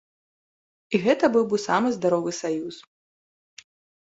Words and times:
І 0.93 1.01
гэта 1.03 1.29
быў 1.35 1.45
бы 1.51 1.59
самы 1.67 1.93
здаровы 1.99 2.31
саюз. 2.41 2.75